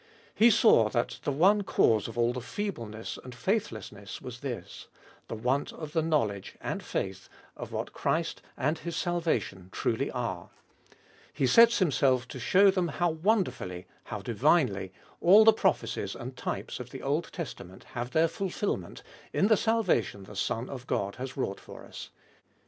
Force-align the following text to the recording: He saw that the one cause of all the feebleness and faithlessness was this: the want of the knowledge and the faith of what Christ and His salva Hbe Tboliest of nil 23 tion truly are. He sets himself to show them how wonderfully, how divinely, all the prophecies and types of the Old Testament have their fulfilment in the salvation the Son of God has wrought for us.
He 0.33 0.49
saw 0.49 0.89
that 0.89 1.19
the 1.25 1.31
one 1.31 1.61
cause 1.61 2.07
of 2.07 2.17
all 2.17 2.33
the 2.33 2.41
feebleness 2.41 3.19
and 3.23 3.35
faithlessness 3.35 4.19
was 4.19 4.39
this: 4.39 4.87
the 5.27 5.35
want 5.35 5.71
of 5.71 5.93
the 5.93 6.01
knowledge 6.01 6.55
and 6.59 6.81
the 6.81 6.85
faith 6.85 7.29
of 7.55 7.71
what 7.71 7.93
Christ 7.93 8.41
and 8.57 8.79
His 8.79 8.95
salva 8.97 9.33
Hbe 9.37 9.41
Tboliest 9.41 9.51
of 9.51 9.57
nil 9.57 9.69
23 9.69 9.69
tion 9.69 9.69
truly 9.71 10.09
are. 10.11 10.49
He 11.31 11.45
sets 11.45 11.77
himself 11.77 12.27
to 12.29 12.39
show 12.39 12.71
them 12.71 12.87
how 12.87 13.11
wonderfully, 13.11 13.85
how 14.05 14.23
divinely, 14.23 14.91
all 15.21 15.45
the 15.45 15.53
prophecies 15.53 16.15
and 16.15 16.35
types 16.35 16.79
of 16.79 16.89
the 16.89 17.03
Old 17.03 17.31
Testament 17.31 17.83
have 17.93 18.09
their 18.09 18.27
fulfilment 18.27 19.03
in 19.31 19.49
the 19.49 19.55
salvation 19.55 20.23
the 20.23 20.35
Son 20.35 20.67
of 20.67 20.87
God 20.87 21.17
has 21.17 21.37
wrought 21.37 21.59
for 21.59 21.85
us. 21.85 22.09